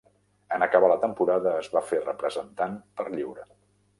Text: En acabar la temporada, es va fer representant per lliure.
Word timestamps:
En 0.55 0.63
acabar 0.67 0.87
la 0.91 0.95
temporada, 1.03 1.51
es 1.65 1.69
va 1.75 1.85
fer 1.91 2.01
representant 2.07 2.75
per 3.01 3.09
lliure. 3.17 3.49